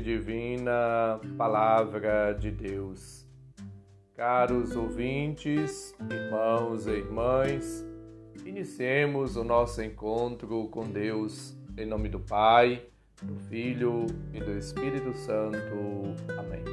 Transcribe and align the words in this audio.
Divina, 0.00 1.20
Palavra 1.36 2.32
de 2.32 2.50
Deus. 2.50 3.26
Caros 4.14 4.74
ouvintes, 4.74 5.94
irmãos 6.10 6.86
e 6.86 6.90
irmãs, 6.90 7.86
iniciemos 8.44 9.36
o 9.36 9.44
nosso 9.44 9.82
encontro 9.82 10.68
com 10.68 10.84
Deus 10.84 11.56
em 11.76 11.86
nome 11.86 12.08
do 12.08 12.18
Pai, 12.18 12.82
do 13.22 13.36
Filho 13.36 14.06
e 14.34 14.40
do 14.40 14.58
Espírito 14.58 15.14
Santo. 15.14 15.56
Amém. 16.36 16.64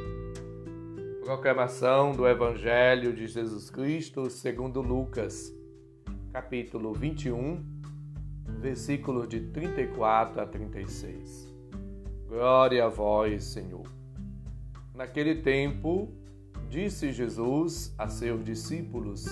Proclamação 1.24 2.12
do 2.12 2.28
Evangelho 2.28 3.14
de 3.14 3.28
Jesus 3.28 3.70
Cristo 3.70 4.30
segundo 4.30 4.82
Lucas, 4.82 5.56
capítulo 6.32 6.94
21, 6.94 7.64
versículos 8.60 9.28
de 9.28 9.42
34 9.42 10.42
a 10.42 10.46
36. 10.46 11.55
Glória 12.28 12.86
a 12.86 12.90
vós, 12.90 13.44
Senhor. 13.44 13.86
Naquele 14.96 15.36
tempo, 15.36 16.12
disse 16.68 17.12
Jesus 17.12 17.94
a 18.00 18.08
seus 18.08 18.44
discípulos: 18.44 19.28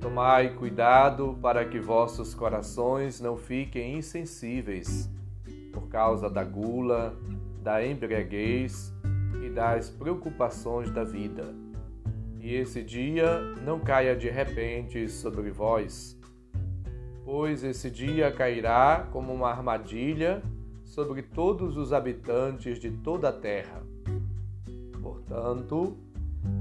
Tomai 0.00 0.54
cuidado 0.54 1.38
para 1.42 1.62
que 1.66 1.78
vossos 1.78 2.34
corações 2.34 3.20
não 3.20 3.36
fiquem 3.36 3.98
insensíveis 3.98 5.10
por 5.74 5.86
causa 5.88 6.30
da 6.30 6.42
gula, 6.42 7.14
da 7.62 7.86
embriaguez 7.86 8.90
e 9.44 9.50
das 9.50 9.90
preocupações 9.90 10.90
da 10.90 11.04
vida. 11.04 11.54
E 12.40 12.54
esse 12.54 12.82
dia 12.82 13.40
não 13.62 13.78
caia 13.78 14.16
de 14.16 14.30
repente 14.30 15.06
sobre 15.06 15.50
vós, 15.50 16.18
pois 17.26 17.62
esse 17.62 17.90
dia 17.90 18.32
cairá 18.32 19.06
como 19.12 19.34
uma 19.34 19.50
armadilha 19.50 20.42
sobre 20.94 21.22
todos 21.22 21.76
os 21.76 21.92
habitantes 21.92 22.78
de 22.78 22.88
toda 22.88 23.30
a 23.30 23.32
terra. 23.32 23.82
Portanto, 25.02 25.96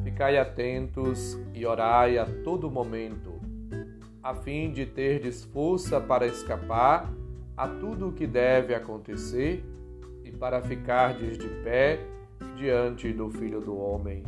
ficai 0.03 0.39
atentos 0.39 1.39
e 1.53 1.63
orai 1.67 2.17
a 2.17 2.25
todo 2.43 2.69
momento, 2.69 3.39
a 4.23 4.33
fim 4.33 4.71
de 4.71 4.87
terdes 4.87 5.43
força 5.43 6.01
para 6.01 6.25
escapar 6.25 7.13
a 7.55 7.67
tudo 7.67 8.09
o 8.09 8.11
que 8.11 8.25
deve 8.25 8.73
acontecer 8.73 9.63
e 10.23 10.31
para 10.31 10.63
ficardes 10.63 11.37
de 11.37 11.47
pé 11.63 11.99
diante 12.57 13.13
do 13.13 13.29
Filho 13.29 13.61
do 13.61 13.77
Homem. 13.77 14.23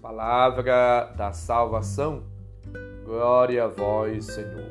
Palavra 0.00 1.12
da 1.16 1.32
salvação. 1.32 2.22
Glória 3.04 3.64
a 3.64 3.68
vós, 3.68 4.24
Senhor. 4.26 4.70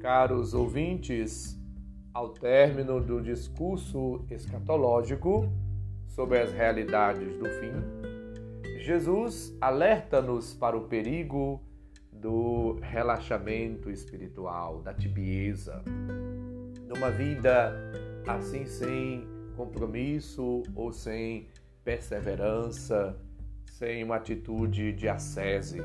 Caros 0.00 0.52
ouvintes, 0.52 1.55
ao 2.16 2.30
término 2.30 2.98
do 2.98 3.20
discurso 3.20 4.24
escatológico 4.30 5.52
sobre 6.06 6.38
as 6.38 6.50
realidades 6.50 7.36
do 7.36 7.44
fim, 7.44 7.74
Jesus 8.78 9.54
alerta-nos 9.60 10.54
para 10.54 10.74
o 10.74 10.88
perigo 10.88 11.62
do 12.10 12.78
relaxamento 12.80 13.90
espiritual, 13.90 14.80
da 14.80 14.94
tibieza, 14.94 15.84
de 16.86 16.98
uma 16.98 17.10
vida 17.10 17.76
assim 18.26 18.64
sem 18.64 19.28
compromisso 19.54 20.62
ou 20.74 20.94
sem 20.94 21.48
perseverança, 21.84 23.14
sem 23.72 24.02
uma 24.02 24.16
atitude 24.16 24.90
de 24.94 25.06
ascese, 25.06 25.82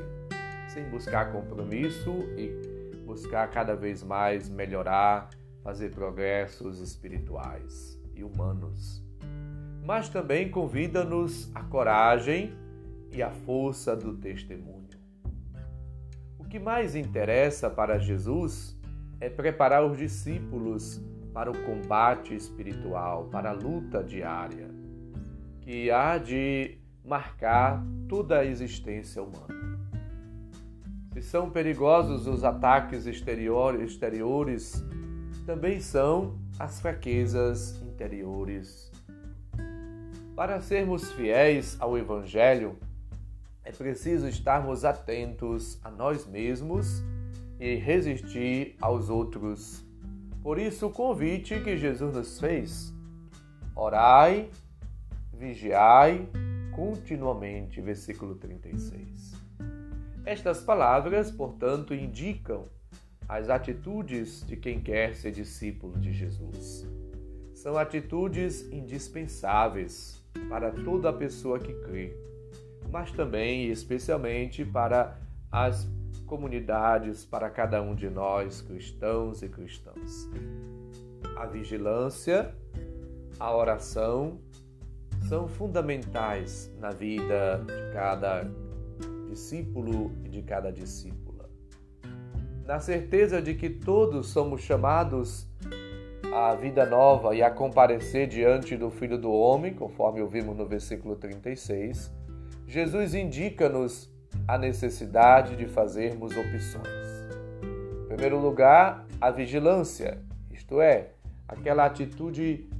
sem 0.66 0.88
buscar 0.88 1.30
compromisso 1.30 2.10
e 2.38 3.02
buscar 3.04 3.50
cada 3.50 3.76
vez 3.76 4.02
mais 4.02 4.48
melhorar 4.48 5.28
fazer 5.62 5.90
progressos 5.90 6.80
espirituais 6.80 8.00
e 8.14 8.24
humanos. 8.24 9.02
Mas 9.84 10.08
também 10.08 10.50
convida-nos 10.50 11.50
a 11.54 11.62
coragem 11.62 12.52
e 13.10 13.22
a 13.22 13.30
força 13.30 13.94
do 13.96 14.14
testemunho. 14.14 14.88
O 16.38 16.44
que 16.44 16.58
mais 16.58 16.94
interessa 16.94 17.70
para 17.70 17.98
Jesus 17.98 18.78
é 19.20 19.28
preparar 19.28 19.84
os 19.84 19.96
discípulos 19.96 21.00
para 21.32 21.50
o 21.50 21.62
combate 21.62 22.34
espiritual, 22.34 23.26
para 23.26 23.50
a 23.50 23.54
luta 23.54 24.02
diária, 24.02 24.68
que 25.60 25.90
há 25.90 26.18
de 26.18 26.78
marcar 27.04 27.82
toda 28.08 28.38
a 28.38 28.44
existência 28.44 29.22
humana. 29.22 29.80
Se 31.14 31.22
são 31.22 31.50
perigosos 31.50 32.26
os 32.26 32.44
ataques 32.44 33.06
exteriores, 33.06 33.96
também 35.46 35.80
são 35.80 36.38
as 36.58 36.80
fraquezas 36.80 37.80
interiores. 37.82 38.90
Para 40.36 40.60
sermos 40.60 41.12
fiéis 41.12 41.76
ao 41.80 41.98
Evangelho, 41.98 42.78
é 43.64 43.70
preciso 43.70 44.26
estarmos 44.28 44.84
atentos 44.84 45.78
a 45.84 45.90
nós 45.90 46.26
mesmos 46.26 47.02
e 47.60 47.76
resistir 47.76 48.76
aos 48.80 49.08
outros. 49.08 49.84
Por 50.42 50.58
isso, 50.58 50.86
o 50.86 50.90
convite 50.90 51.60
que 51.60 51.76
Jesus 51.76 52.14
nos 52.14 52.40
fez: 52.40 52.92
orai, 53.76 54.50
vigiai 55.32 56.28
continuamente. 56.74 57.80
Versículo 57.80 58.34
36. 58.34 59.34
Estas 60.24 60.62
palavras, 60.62 61.30
portanto, 61.30 61.94
indicam 61.94 62.66
as 63.28 63.48
atitudes 63.48 64.44
de 64.46 64.56
quem 64.56 64.80
quer 64.80 65.14
ser 65.14 65.32
discípulo 65.32 65.98
de 65.98 66.12
Jesus. 66.12 66.86
São 67.54 67.76
atitudes 67.76 68.70
indispensáveis 68.72 70.22
para 70.48 70.70
toda 70.70 71.12
pessoa 71.12 71.58
que 71.58 71.72
crê, 71.72 72.16
mas 72.90 73.12
também 73.12 73.66
e 73.66 73.70
especialmente 73.70 74.64
para 74.64 75.18
as 75.50 75.88
comunidades, 76.26 77.24
para 77.24 77.50
cada 77.50 77.82
um 77.82 77.94
de 77.94 78.08
nós, 78.08 78.62
cristãos 78.62 79.42
e 79.42 79.48
cristãs. 79.48 80.28
A 81.36 81.46
vigilância, 81.46 82.54
a 83.38 83.54
oração 83.54 84.40
são 85.28 85.46
fundamentais 85.46 86.72
na 86.78 86.90
vida 86.90 87.64
de 87.66 87.92
cada 87.92 88.50
discípulo 89.28 90.10
e 90.24 90.28
de 90.28 90.42
cada 90.42 90.72
discípulo 90.72 91.21
na 92.72 92.80
certeza 92.80 93.42
de 93.42 93.52
que 93.52 93.68
todos 93.68 94.28
somos 94.28 94.62
chamados 94.62 95.46
à 96.32 96.54
vida 96.54 96.86
nova 96.86 97.36
e 97.36 97.42
a 97.42 97.50
comparecer 97.50 98.26
diante 98.26 98.78
do 98.78 98.88
Filho 98.88 99.18
do 99.18 99.30
Homem, 99.30 99.74
conforme 99.74 100.22
ouvimos 100.22 100.56
no 100.56 100.64
versículo 100.64 101.14
36, 101.16 102.10
Jesus 102.66 103.12
indica-nos 103.12 104.10
a 104.48 104.56
necessidade 104.56 105.54
de 105.54 105.66
fazermos 105.66 106.34
opções. 106.34 107.28
Em 108.04 108.06
primeiro 108.08 108.38
lugar, 108.38 109.06
a 109.20 109.30
vigilância, 109.30 110.22
isto 110.50 110.80
é, 110.80 111.10
aquela 111.46 111.84
atitude 111.84 112.70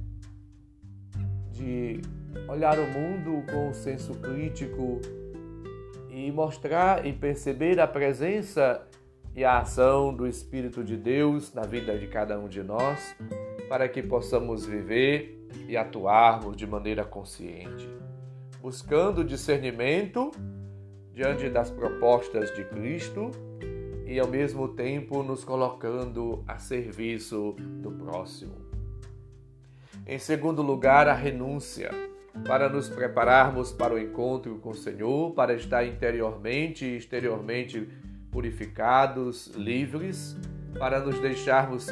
de 1.51 2.01
olhar 2.47 2.79
o 2.79 2.87
mundo 2.87 3.45
com 3.45 3.69
um 3.69 3.73
senso 3.75 4.15
crítico 4.15 4.99
e 6.09 6.31
mostrar 6.31 7.05
e 7.05 7.13
perceber 7.13 7.79
a 7.79 7.85
presença 7.85 8.87
e 9.35 9.43
a 9.43 9.59
ação 9.59 10.13
do 10.13 10.27
Espírito 10.27 10.83
de 10.83 10.95
Deus 10.95 11.53
na 11.53 11.63
vida 11.63 11.97
de 11.97 12.07
cada 12.07 12.39
um 12.39 12.47
de 12.47 12.61
nós, 12.61 13.15
para 13.67 13.89
que 13.89 14.03
possamos 14.03 14.65
viver 14.65 15.47
e 15.67 15.75
atuarmos 15.75 16.55
de 16.55 16.67
maneira 16.67 17.03
consciente, 17.03 17.89
buscando 18.61 19.23
discernimento 19.23 20.31
diante 21.13 21.49
das 21.49 21.71
propostas 21.71 22.53
de 22.55 22.63
Cristo 22.65 23.31
e 24.05 24.19
ao 24.19 24.27
mesmo 24.27 24.67
tempo 24.67 25.23
nos 25.23 25.43
colocando 25.43 26.43
a 26.47 26.57
serviço 26.57 27.55
do 27.81 27.91
próximo. 27.91 28.53
Em 30.05 30.19
segundo 30.19 30.61
lugar, 30.61 31.07
a 31.07 31.13
renúncia, 31.13 31.89
para 32.45 32.67
nos 32.67 32.89
prepararmos 32.89 33.71
para 33.71 33.93
o 33.93 33.99
encontro 33.99 34.57
com 34.59 34.71
o 34.71 34.75
Senhor, 34.75 35.31
para 35.33 35.53
estar 35.53 35.85
interiormente 35.85 36.85
e 36.85 36.97
exteriormente 36.97 37.87
purificados, 38.33 39.47
livres, 39.55 40.35
para 40.77 40.99
nos 40.99 41.19
deixarmos 41.19 41.87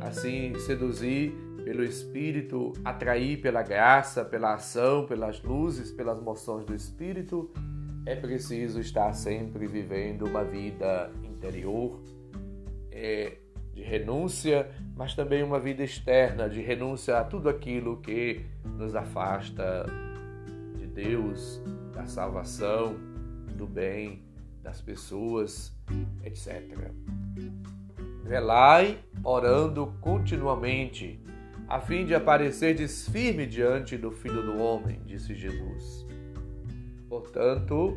assim 0.00 0.52
seduzir 0.58 1.32
pelo 1.64 1.82
Espírito, 1.82 2.72
atrair 2.84 3.40
pela 3.40 3.62
graça, 3.62 4.24
pela 4.24 4.54
ação, 4.54 5.06
pelas 5.06 5.42
luzes, 5.42 5.90
pelas 5.90 6.20
moções 6.20 6.64
do 6.64 6.74
Espírito, 6.74 7.50
é 8.04 8.14
preciso 8.14 8.80
estar 8.80 9.12
sempre 9.14 9.66
vivendo 9.66 10.26
uma 10.26 10.44
vida 10.44 11.10
interior 11.24 12.00
é, 12.92 13.38
de 13.74 13.82
renúncia, 13.82 14.70
mas 14.96 15.14
também 15.14 15.42
uma 15.42 15.58
vida 15.58 15.82
externa 15.82 16.48
de 16.48 16.60
renúncia 16.60 17.18
a 17.18 17.24
tudo 17.24 17.48
aquilo 17.48 18.00
que 18.00 18.46
nos 18.64 18.94
afasta 18.94 19.86
de 20.76 20.86
Deus, 20.86 21.60
da 21.92 22.06
salvação, 22.06 22.94
do 23.56 23.66
bem, 23.66 24.25
das 24.66 24.80
pessoas, 24.80 25.72
etc. 26.24 26.90
Velai 28.24 28.98
orando 29.22 29.94
continuamente, 30.00 31.20
a 31.68 31.80
fim 31.80 32.04
de 32.04 32.16
aparecerdes 32.16 33.08
firme 33.08 33.46
diante 33.46 33.96
do 33.96 34.10
Filho 34.10 34.42
do 34.42 34.58
Homem, 34.58 35.00
disse 35.06 35.36
Jesus. 35.36 36.04
Portanto, 37.08 37.96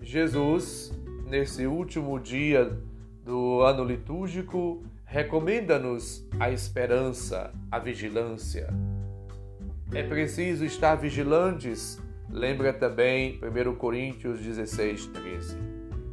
Jesus, 0.00 0.92
nesse 1.26 1.66
último 1.66 2.20
dia 2.20 2.80
do 3.24 3.60
ano 3.60 3.82
litúrgico, 3.82 4.84
recomenda-nos 5.04 6.24
a 6.38 6.52
esperança, 6.52 7.52
a 7.68 7.80
vigilância. 7.80 8.68
É 9.92 10.04
preciso 10.04 10.64
estar 10.64 10.94
vigilantes, 10.94 12.00
lembra 12.30 12.72
também 12.72 13.40
1 13.42 13.74
Coríntios 13.74 14.38
16, 14.38 15.06
13. 15.08 15.69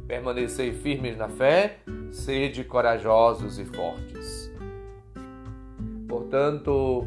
Permanecei 0.08 0.72
firmes 0.72 1.16
na 1.18 1.28
fé, 1.28 1.80
sede 2.10 2.64
corajosos 2.64 3.58
e 3.58 3.64
fortes. 3.66 4.50
Portanto, 6.08 7.06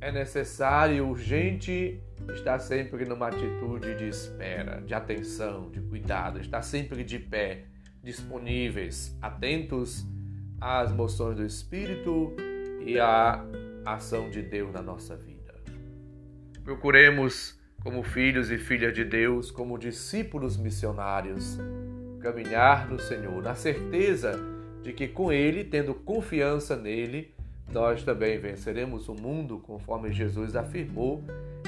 é 0.00 0.12
necessário, 0.12 1.08
urgente, 1.08 2.00
estar 2.34 2.58
sempre 2.58 3.06
numa 3.06 3.28
atitude 3.28 3.94
de 3.96 4.08
espera, 4.08 4.82
de 4.82 4.94
atenção, 4.94 5.70
de 5.70 5.80
cuidado, 5.80 6.38
estar 6.38 6.60
sempre 6.60 7.02
de 7.02 7.18
pé, 7.18 7.64
disponíveis, 8.02 9.16
atentos 9.22 10.06
às 10.60 10.92
moções 10.92 11.36
do 11.36 11.44
Espírito 11.44 12.36
e 12.84 13.00
à 13.00 13.44
ação 13.86 14.28
de 14.30 14.42
Deus 14.42 14.72
na 14.72 14.82
nossa 14.82 15.16
vida. 15.16 15.54
Procuremos, 16.62 17.58
como 17.82 18.02
filhos 18.02 18.50
e 18.50 18.58
filhas 18.58 18.92
de 18.92 19.04
Deus, 19.04 19.50
como 19.50 19.78
discípulos 19.78 20.56
missionários, 20.56 21.58
caminhar 22.26 22.88
no 22.88 22.98
Senhor, 22.98 23.40
na 23.40 23.54
certeza 23.54 24.36
de 24.82 24.92
que 24.92 25.06
com 25.06 25.32
Ele, 25.32 25.62
tendo 25.62 25.94
confiança 25.94 26.74
nele, 26.74 27.32
nós 27.72 28.02
também 28.02 28.36
venceremos 28.36 29.08
o 29.08 29.14
mundo, 29.14 29.60
conforme 29.60 30.12
Jesus 30.12 30.56
afirmou 30.56 31.22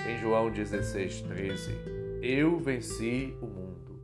em 0.04 0.18
João 0.18 0.50
16, 0.50 1.20
13. 1.22 1.70
Eu 2.20 2.58
venci 2.58 3.36
o 3.40 3.46
mundo. 3.46 4.00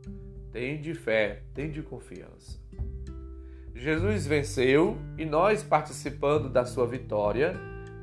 Tende 0.53 0.93
fé, 0.93 1.41
tende 1.53 1.81
confiança. 1.81 2.57
Jesus 3.73 4.25
venceu 4.25 4.97
e 5.17 5.25
nós, 5.25 5.61
participando 5.61 6.49
da 6.49 6.63
sua 6.63 6.87
vitória, 6.87 7.53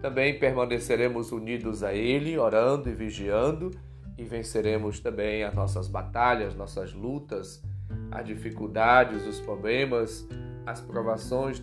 também 0.03 0.39
permaneceremos 0.39 1.33
unidos 1.33 1.83
a 1.83 1.95
Ele, 1.95 2.37
orando 2.37 2.91
e 2.91 2.93
vigiando, 2.93 3.71
e 4.19 4.25
venceremos 4.25 5.01
também 5.01 5.43
as 5.43 5.55
nossas 5.55 5.89
batalhas, 5.89 6.55
nossas 6.55 6.93
lutas, 6.93 7.63
as 8.12 8.26
dificuldades, 8.26 9.26
os 9.26 9.41
problemas, 9.41 10.26
as 10.67 10.81
provações, 10.81 11.59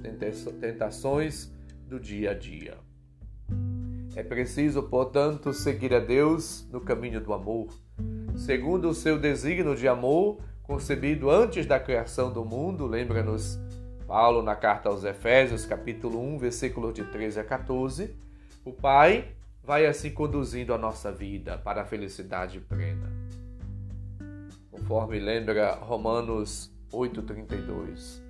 tentações 0.60 1.51
do 1.88 2.00
dia 2.00 2.31
a 2.31 2.34
dia. 2.34 2.78
É 4.16 4.24
preciso, 4.24 4.84
portanto, 4.84 5.54
seguir 5.54 5.94
a 5.94 6.00
Deus 6.00 6.68
no 6.72 6.81
caminho 6.81 7.22
do 7.22 7.31
amor, 7.31 7.69
segundo 8.36 8.90
o 8.90 8.94
seu 8.94 9.18
desígnio 9.18 9.75
de 9.75 9.88
amor 9.88 10.40
concebido 10.63 11.30
antes 11.30 11.66
da 11.66 11.80
criação 11.80 12.31
do 12.31 12.44
mundo, 12.44 12.86
lembra-nos 12.86 13.60
Paulo 14.06 14.42
na 14.42 14.56
carta 14.56 14.90
aos 14.90 15.04
Efésios, 15.04 15.66
capítulo 15.66 16.19
1, 16.36 16.38
versículos 16.38 16.94
de 16.94 17.04
13 17.06 17.40
a 17.40 17.44
14. 17.44 18.16
O 18.66 18.74
Pai 18.74 19.30
vai 19.63 19.86
assim 19.86 20.12
conduzindo 20.12 20.74
a 20.74 20.78
nossa 20.78 21.12
vida 21.12 21.57
para 21.57 21.84
a 21.84 21.86
felicidade 21.86 22.60
plena. 22.60 23.09
Conforme 24.90 25.20
lembra 25.20 25.76
Romanos 25.76 26.74
8:32. 26.92 28.24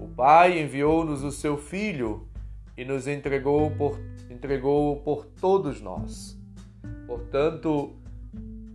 O 0.00 0.08
Pai 0.08 0.58
enviou-nos 0.58 1.22
o 1.22 1.30
seu 1.30 1.58
filho 1.58 2.26
e 2.74 2.86
nos 2.86 3.06
entregou 3.06 3.70
por, 3.72 4.00
entregou 4.30 5.02
por 5.02 5.26
todos 5.26 5.82
nós. 5.82 6.40
Portanto, 7.06 7.94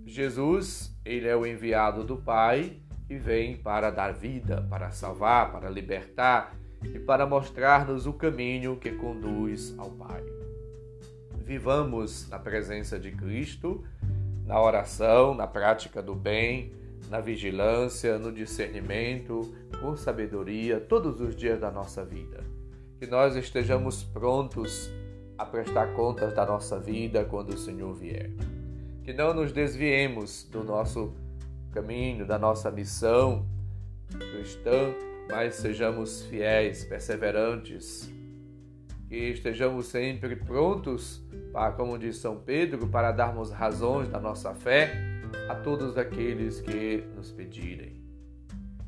Jesus, 0.05 0.95
ele 1.03 1.27
é 1.27 1.35
o 1.35 1.43
enviado 1.43 2.03
do 2.03 2.15
Pai 2.15 2.77
que 3.07 3.17
vem 3.17 3.57
para 3.57 3.89
dar 3.89 4.13
vida, 4.13 4.61
para 4.69 4.91
salvar, 4.91 5.51
para 5.51 5.67
libertar 5.67 6.55
e 6.93 6.99
para 6.99 7.25
mostrar-nos 7.25 8.05
o 8.05 8.13
caminho 8.13 8.77
que 8.77 8.91
conduz 8.91 9.73
ao 9.79 9.89
Pai. 9.89 10.23
Vivamos 11.43 12.29
na 12.29 12.37
presença 12.37 12.99
de 12.99 13.11
Cristo, 13.11 13.83
na 14.45 14.61
oração, 14.61 15.33
na 15.33 15.47
prática 15.47 16.03
do 16.03 16.13
bem, 16.13 16.79
na 17.11 17.19
vigilância, 17.19 18.17
no 18.17 18.31
discernimento, 18.31 19.53
com 19.79 19.95
sabedoria, 19.95 20.79
todos 20.79 21.21
os 21.21 21.35
dias 21.35 21.59
da 21.59 21.69
nossa 21.69 22.03
vida 22.03 22.43
que 23.01 23.07
nós 23.07 23.35
estejamos 23.35 24.03
prontos 24.03 24.91
a 25.35 25.43
prestar 25.43 25.87
contas 25.95 26.35
da 26.35 26.45
nossa 26.45 26.79
vida 26.79 27.25
quando 27.25 27.49
o 27.49 27.57
Senhor 27.57 27.91
vier. 27.95 28.29
Que 29.03 29.11
não 29.11 29.33
nos 29.33 29.51
desviemos 29.51 30.43
do 30.43 30.63
nosso 30.63 31.11
caminho, 31.71 32.27
da 32.27 32.37
nossa 32.37 32.69
missão 32.69 33.43
cristã, 34.07 34.93
mas 35.27 35.55
sejamos 35.55 36.21
fiéis, 36.25 36.85
perseverantes, 36.85 38.07
que 39.09 39.15
estejamos 39.31 39.87
sempre 39.87 40.35
prontos 40.35 41.25
para, 41.51 41.71
como 41.71 41.97
diz 41.97 42.17
São 42.17 42.37
Pedro, 42.37 42.87
para 42.87 43.11
darmos 43.11 43.49
razões 43.49 44.09
da 44.09 44.19
nossa 44.19 44.53
fé 44.53 45.10
a 45.49 45.55
todos 45.55 45.97
aqueles 45.97 46.59
que 46.59 47.03
nos 47.15 47.31
pedirem. 47.31 48.01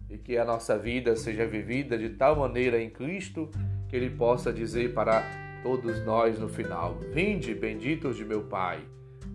E 0.10 0.18
que 0.18 0.38
a 0.38 0.46
nossa 0.46 0.78
vida 0.78 1.16
seja 1.16 1.46
vivida 1.46 1.98
de 1.98 2.10
tal 2.10 2.36
maneira 2.36 2.82
em 2.82 2.90
Cristo 2.90 3.50
que 3.90 3.96
ele 3.96 4.10
possa 4.10 4.54
dizer 4.54 4.94
para 4.94 5.24
todos 5.64 6.04
nós 6.06 6.38
no 6.40 6.48
final: 6.48 6.98
Vinde, 7.14 7.54
benditos 7.54 8.16
de 8.18 8.26
meu 8.26 8.44
Pai, 8.44 8.80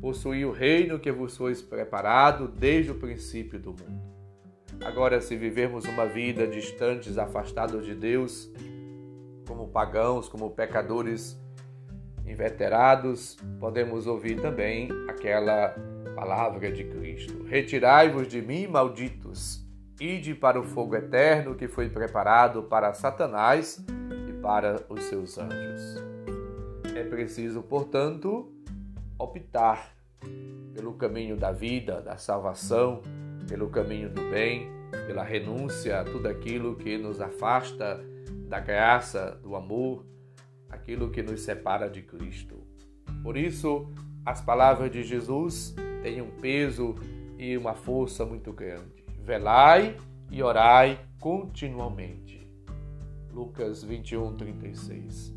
possuí 0.00 0.44
o 0.44 0.52
reino 0.52 0.98
que 0.98 1.10
vos 1.10 1.36
foi 1.36 1.54
preparado 1.56 2.48
desde 2.48 2.92
o 2.92 2.94
princípio 2.94 3.58
do 3.58 3.70
mundo. 3.70 4.08
Agora, 4.84 5.20
se 5.20 5.34
vivermos 5.36 5.84
uma 5.86 6.06
vida 6.06 6.46
distantes, 6.46 7.18
afastados 7.18 7.84
de 7.84 7.94
Deus, 7.94 8.48
como 9.46 9.68
pagãos, 9.68 10.28
como 10.28 10.50
pecadores 10.50 11.36
inveterados, 12.28 13.36
podemos 13.58 14.06
ouvir 14.06 14.40
também 14.40 14.88
aquela 15.08 15.74
palavra 16.14 16.70
de 16.70 16.84
Cristo: 16.84 17.44
Retirai-vos 17.44 18.28
de 18.28 18.42
mim, 18.42 18.66
malditos, 18.66 19.64
ide 20.00 20.34
para 20.34 20.60
o 20.60 20.64
fogo 20.64 20.94
eterno 20.94 21.54
que 21.54 21.68
foi 21.68 21.88
preparado 21.88 22.62
para 22.64 22.92
Satanás 22.92 23.84
para 24.40 24.82
os 24.88 25.02
seus 25.04 25.38
anjos. 25.38 26.02
É 26.96 27.04
preciso, 27.04 27.62
portanto, 27.62 28.50
optar 29.18 29.94
pelo 30.74 30.94
caminho 30.94 31.36
da 31.36 31.52
vida, 31.52 32.00
da 32.00 32.16
salvação, 32.16 33.02
pelo 33.48 33.68
caminho 33.68 34.08
do 34.08 34.22
bem, 34.30 34.70
pela 35.06 35.22
renúncia 35.22 36.00
a 36.00 36.04
tudo 36.04 36.28
aquilo 36.28 36.76
que 36.76 36.96
nos 36.96 37.20
afasta 37.20 38.00
da 38.48 38.60
graça, 38.60 39.38
do 39.42 39.54
amor, 39.54 40.04
aquilo 40.68 41.10
que 41.10 41.22
nos 41.22 41.40
separa 41.42 41.88
de 41.88 42.02
Cristo. 42.02 42.56
Por 43.22 43.36
isso, 43.36 43.90
as 44.24 44.40
palavras 44.40 44.90
de 44.90 45.02
Jesus 45.02 45.74
têm 46.02 46.20
um 46.20 46.30
peso 46.30 46.94
e 47.38 47.56
uma 47.56 47.74
força 47.74 48.24
muito 48.24 48.52
grande. 48.52 49.04
Velai 49.22 49.96
e 50.30 50.42
orai 50.42 51.00
continuamente. 51.20 52.46
Lucas 53.32 53.82
21, 53.82 54.36
36. 54.36 55.34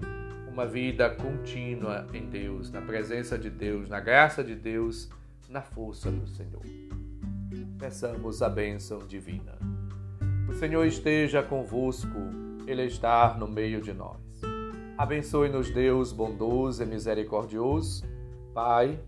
Uma 0.52 0.66
vida 0.66 1.10
contínua 1.10 2.08
em 2.14 2.28
Deus, 2.30 2.72
na 2.72 2.82
presença 2.82 3.38
de 3.38 3.50
Deus, 3.50 3.88
na 3.88 4.00
graça 4.00 4.44
de 4.44 4.56
Deus, 4.56 5.10
na 5.48 5.62
força 5.62 6.12
do 6.12 6.28
Senhor. 6.28 6.64
Peçamos 7.80 8.42
a 8.42 8.50
bênção 8.50 9.00
divina. 9.00 9.58
O 10.50 10.54
Senhor 10.54 10.86
esteja 10.86 11.42
convosco, 11.42 12.20
Ele 12.68 12.84
está 12.84 13.34
no 13.38 13.48
meio 13.48 13.82
de 13.82 13.94
nós. 13.94 14.31
Abençoe-nos, 15.02 15.72
Deus 15.72 16.12
bondoso 16.14 16.84
e 16.84 16.86
misericordioso, 16.86 18.04
Pai, 18.54 19.00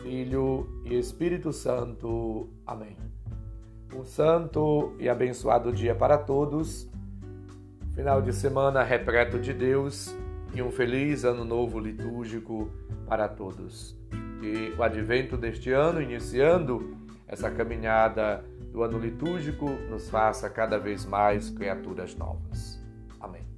Filho 0.00 0.80
e 0.84 0.96
Espírito 0.96 1.52
Santo. 1.52 2.48
Amém. 2.64 2.96
Um 3.92 4.04
santo 4.04 4.94
e 5.00 5.08
abençoado 5.08 5.72
dia 5.72 5.92
para 5.92 6.16
todos 6.16 6.88
Final 7.96 8.22
de 8.22 8.32
semana 8.32 8.84
repleto 8.84 9.40
de 9.40 9.52
Deus 9.52 10.16
e 10.54 10.62
um 10.62 10.70
feliz 10.70 11.24
ano 11.24 11.44
novo 11.44 11.80
litúrgico 11.80 12.70
para 13.08 13.26
todos. 13.26 13.98
Que 14.38 14.72
o 14.78 14.82
advento 14.84 15.36
deste 15.36 15.72
ano, 15.72 16.00
iniciando 16.00 16.96
essa 17.26 17.50
caminhada 17.50 18.44
do 18.72 18.84
ano 18.84 19.00
litúrgico, 19.00 19.68
nos 19.90 20.08
faça 20.08 20.48
cada 20.48 20.78
vez 20.78 21.04
mais 21.04 21.50
criaturas 21.50 22.14
novas. 22.14 22.80
Amém. 23.18 23.49